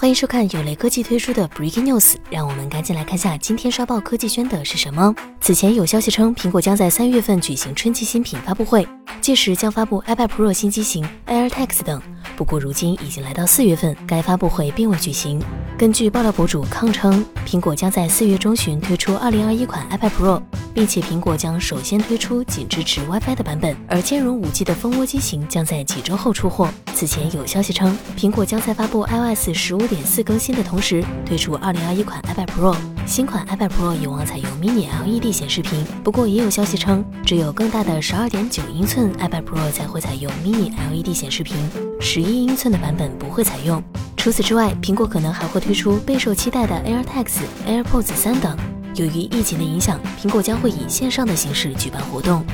[0.00, 5.14] 欢迎收看有雷科技推出的 Breaking News，让我们赶紧来看下今天刷爆科技圈的是什么。
[5.42, 8.88] 此前有消息称，苹果将在三月份举行春季新品发布会，
[9.20, 12.00] 届时将发布 iPad Pro 新机型、AirTags 等。
[12.34, 15.38] 不过如今已经来到四月份，该发布会并未举行。
[15.76, 20.42] 根据爆料博主抗称，苹果将在四月中旬推出2021款 iPad Pro，
[20.80, 26.70] 并且苹果将首先推出仅支持 WiFi 的版本，而兼容 5G 的蜂窝机型将在几周后出货。
[26.94, 32.74] 此前有消息称，苹果将在发布 iOS 15.4更新的同时推出2021款 iPad Pro。
[33.06, 41.54] 新款 iPad Pro 有望采用 Mini LED 显示屏，不过也有消息称，只有更大的12.9英寸 iPad Pro 才会采用 Mini LED 显示屏。
[42.00, 43.84] 十一英寸的版本不会采用。
[44.16, 48.56] 除此之外，苹果可能还会推出备受期待的 AirTags、AirPods 三等。
[48.94, 52.44] 由于疫情的影响，苹果将会以线上的形式举办活动。